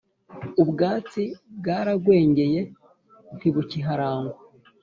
[0.61, 1.21] ubwatsi
[1.57, 2.59] bwaragwengeye,
[3.37, 4.35] ntibukiharangwa.